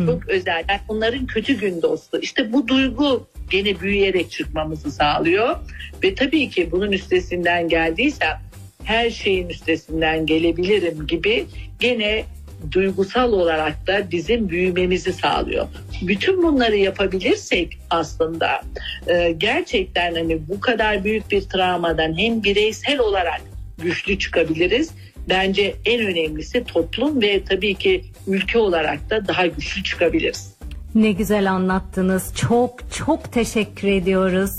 Çok 0.07 0.29
özel. 0.29 0.65
Yani 0.69 0.81
onların 0.89 1.27
kötü 1.27 1.59
gün 1.59 1.83
dostu. 1.83 2.19
İşte 2.23 2.53
bu 2.53 2.69
duygu 2.69 3.27
gene 3.51 3.81
büyüyerek 3.81 4.31
çıkmamızı 4.31 4.91
sağlıyor. 4.91 5.57
Ve 6.03 6.15
tabii 6.15 6.49
ki 6.51 6.69
bunun 6.73 6.93
üstesinden 6.93 7.69
geldiysem 7.69 8.41
her 8.85 9.11
şeyin 9.11 9.49
üstesinden 9.49 10.27
gelebilirim 10.27 11.07
gibi 11.07 11.47
gene 11.81 12.25
duygusal 12.73 13.33
olarak 13.33 13.87
da 13.87 14.11
bizim 14.11 14.49
büyümemizi 14.49 15.13
sağlıyor. 15.13 15.67
Bütün 16.03 16.43
bunları 16.43 16.77
yapabilirsek 16.77 17.79
aslında 17.91 18.63
e, 19.07 19.35
gerçekten 19.39 20.15
hani 20.15 20.49
bu 20.49 20.61
kadar 20.61 21.05
büyük 21.05 21.31
bir 21.31 21.43
travmadan 21.43 22.19
hem 22.19 22.43
bireysel 22.43 22.99
olarak 22.99 23.41
güçlü 23.83 24.19
çıkabiliriz. 24.19 24.91
Bence 25.29 25.75
en 25.85 26.07
önemlisi 26.07 26.65
toplum 26.65 27.23
ve 27.23 27.45
tabii 27.45 27.75
ki 27.75 28.05
ülke 28.27 28.59
olarak 28.59 29.11
da 29.11 29.29
daha 29.29 29.47
güçlü 29.47 29.83
çıkabiliriz. 29.83 30.57
Ne 30.95 31.13
güzel 31.13 31.53
anlattınız. 31.53 32.35
Çok 32.35 32.93
çok 32.93 33.33
teşekkür 33.33 33.89
ediyoruz 33.89 34.51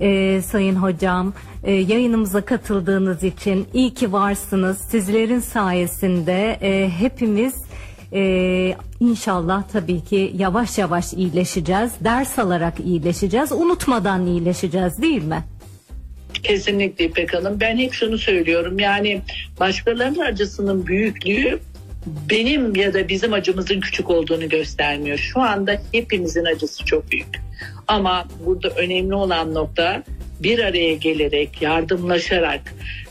e, 0.00 0.40
Sayın 0.42 0.74
Hocam. 0.74 1.32
E, 1.64 1.72
yayınımıza 1.72 2.44
katıldığınız 2.44 3.22
için 3.22 3.66
iyi 3.74 3.94
ki 3.94 4.12
varsınız. 4.12 4.78
Sizlerin 4.78 5.40
sayesinde 5.40 6.58
e, 6.62 6.90
hepimiz 6.90 7.54
e, 8.12 8.74
inşallah 9.00 9.62
tabii 9.72 10.00
ki 10.04 10.32
yavaş 10.36 10.78
yavaş 10.78 11.12
iyileşeceğiz. 11.12 11.92
Ders 12.04 12.38
alarak 12.38 12.80
iyileşeceğiz. 12.80 13.52
Unutmadan 13.52 14.26
iyileşeceğiz 14.26 15.02
değil 15.02 15.24
mi? 15.24 15.44
Kesinlikle 16.42 17.04
İpek 17.04 17.34
Hanım. 17.34 17.60
Ben 17.60 17.78
hep 17.78 17.92
şunu 17.92 18.18
söylüyorum. 18.18 18.78
Yani 18.78 19.22
başkalarının 19.60 20.18
acısının 20.20 20.86
büyüklüğü 20.86 21.58
benim 22.30 22.76
ya 22.76 22.94
da 22.94 23.08
bizim 23.08 23.32
acımızın 23.32 23.80
küçük 23.80 24.10
olduğunu 24.10 24.48
göstermiyor. 24.48 25.18
Şu 25.18 25.40
anda 25.40 25.82
hepimizin 25.92 26.44
acısı 26.44 26.84
çok 26.84 27.10
büyük. 27.10 27.40
Ama 27.88 28.24
burada 28.46 28.68
önemli 28.68 29.14
olan 29.14 29.54
nokta 29.54 30.02
bir 30.40 30.58
araya 30.58 30.94
gelerek, 30.94 31.62
yardımlaşarak, 31.62 32.60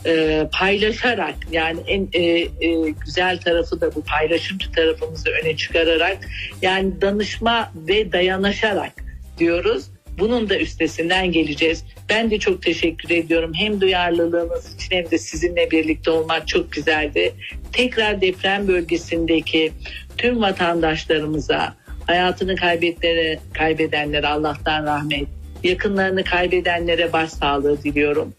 e, 0.06 0.44
paylaşarak 0.52 1.34
yani 1.52 1.80
en 1.86 2.08
e, 2.12 2.20
e, 2.20 2.90
güzel 3.04 3.40
tarafı 3.40 3.80
da 3.80 3.94
bu 3.94 4.04
paylaşım 4.04 4.58
tarafımızı 4.76 5.30
öne 5.30 5.56
çıkararak 5.56 6.18
yani 6.62 7.00
danışma 7.00 7.72
ve 7.74 8.12
dayanışarak 8.12 8.92
diyoruz. 9.38 9.84
Bunun 10.18 10.48
da 10.48 10.58
üstesinden 10.58 11.32
geleceğiz. 11.32 11.84
Ben 12.08 12.30
de 12.30 12.38
çok 12.38 12.62
teşekkür 12.62 13.10
ediyorum. 13.10 13.52
Hem 13.54 13.80
duyarlılığınız 13.80 14.74
için 14.74 14.96
hem 14.96 15.10
de 15.10 15.18
sizinle 15.18 15.70
birlikte 15.70 16.10
olmak 16.10 16.48
çok 16.48 16.72
güzeldi. 16.72 17.34
Tekrar 17.72 18.20
deprem 18.20 18.68
bölgesindeki 18.68 19.72
tüm 20.18 20.40
vatandaşlarımıza, 20.40 21.76
hayatını 22.06 22.56
kaybedenlere, 22.56 23.38
kaybedenlere 23.54 24.26
Allah'tan 24.26 24.84
rahmet, 24.84 25.28
yakınlarını 25.64 26.24
kaybedenlere 26.24 27.12
başsağlığı 27.12 27.82
diliyorum. 27.82 28.34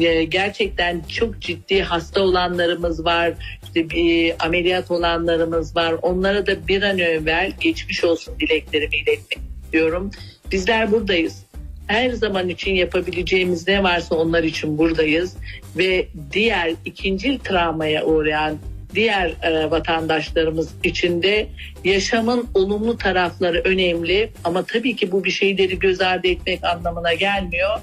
Ee, 0.00 0.24
gerçekten 0.24 1.02
çok 1.08 1.40
ciddi 1.40 1.82
hasta 1.82 2.20
olanlarımız 2.20 3.04
var, 3.04 3.32
işte 3.64 3.90
bir 3.90 4.34
ameliyat 4.38 4.90
olanlarımız 4.90 5.76
var. 5.76 5.94
Onlara 6.02 6.46
da 6.46 6.68
bir 6.68 6.82
an 6.82 6.98
evvel 6.98 7.52
geçmiş 7.60 8.04
olsun 8.04 8.34
dileklerimi 8.40 8.96
iletmek 8.96 9.38
istiyorum. 9.64 10.10
Bizler 10.52 10.92
buradayız. 10.92 11.44
Her 11.86 12.10
zaman 12.10 12.48
için 12.48 12.74
yapabileceğimiz 12.74 13.68
ne 13.68 13.82
varsa 13.82 14.14
onlar 14.14 14.42
için 14.42 14.78
buradayız 14.78 15.36
ve 15.76 16.06
diğer 16.32 16.72
ikincil 16.84 17.38
travmaya 17.38 18.04
uğrayan 18.04 18.58
diğer 18.94 19.32
e, 19.42 19.70
vatandaşlarımız 19.70 20.70
için 20.84 21.22
de 21.22 21.46
yaşamın 21.84 22.48
olumlu 22.54 22.96
tarafları 22.96 23.60
önemli 23.64 24.30
ama 24.44 24.62
tabii 24.62 24.96
ki 24.96 25.12
bu 25.12 25.24
bir 25.24 25.30
şeyleri 25.30 25.78
göz 25.78 26.00
ardı 26.00 26.28
etmek 26.28 26.64
anlamına 26.64 27.14
gelmiyor. 27.14 27.80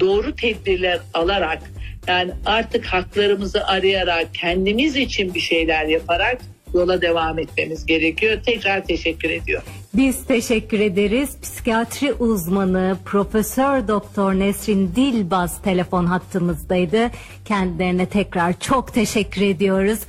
Doğru 0.00 0.36
tedbirler 0.36 1.00
alarak 1.14 1.62
yani 2.06 2.30
artık 2.46 2.86
haklarımızı 2.86 3.66
arayarak 3.66 4.34
kendimiz 4.34 4.96
için 4.96 5.34
bir 5.34 5.40
şeyler 5.40 5.86
yaparak 5.86 6.40
yola 6.74 7.02
devam 7.02 7.38
etmemiz 7.38 7.86
gerekiyor. 7.86 8.38
Tekrar 8.46 8.84
teşekkür 8.84 9.30
ediyorum. 9.30 9.68
Biz 9.94 10.24
teşekkür 10.24 10.80
ederiz. 10.80 11.40
Psikiyatri 11.42 12.12
uzmanı 12.12 12.96
Profesör 13.04 13.88
Doktor 13.88 14.34
Nesrin 14.34 14.94
Dilbaz 14.96 15.62
telefon 15.62 16.06
hattımızdaydı. 16.06 17.10
Kendilerine 17.44 18.06
tekrar 18.06 18.60
çok 18.60 18.94
teşekkür 18.94 19.42
ediyoruz. 19.42 19.98